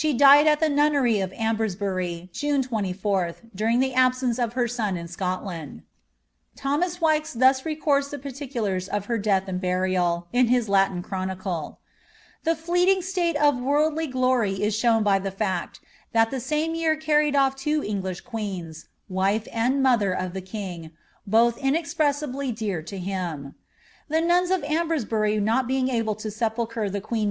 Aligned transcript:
ied 0.03 0.47
at 0.47 0.59
the 0.59 0.67
nunnery 0.67 1.19
of 1.19 1.31
Ambresbury, 1.33 2.27
June 2.33 2.63
24th, 2.63 3.35
during 3.53 3.79
the 3.79 3.93
absence 3.93 4.39
r 4.39 4.67
ton 4.67 4.97
in 4.97 5.07
Scotland. 5.07 5.83
Thomas 6.55 6.97
Wikes 6.99 7.33
thus 7.37 7.67
records 7.67 8.09
the 8.09 8.17
particulars 8.17 8.87
of 8.89 9.07
leath 9.07 9.43
and 9.47 9.61
burial, 9.61 10.25
in 10.33 10.47
his 10.47 10.67
LAtin 10.67 11.03
chronicle, 11.03 11.79
^^The 12.43 12.55
fleeting 12.57 13.03
state 13.03 13.35
of 13.35 13.61
ly 13.61 14.07
glory 14.07 14.63
is 14.63 14.75
shown 14.75 15.03
by 15.03 15.19
the 15.19 15.29
fact, 15.29 15.79
that 16.13 16.31
the 16.31 16.39
same 16.39 16.73
year 16.73 16.95
carried 16.95 17.35
off 17.35 17.55
two 17.55 17.83
ih 17.83 18.15
queens, 18.25 18.87
wife 19.07 19.47
and 19.53 19.83
mother 19.83 20.13
of 20.13 20.33
the 20.33 20.41
king, 20.41 20.89
both 21.27 21.59
inexpressibly 21.59 22.51
dear 22.51 22.81
to 22.81 22.97
The 22.97 24.15
nnvs 24.17 24.49
of 24.49 24.63
Ambresbury 24.63 25.39
not 25.39 25.67
being 25.67 25.89
able 25.89 26.15
to 26.15 26.29
seputare 26.29 26.91
the 26.91 27.01
queen 27.01 27.19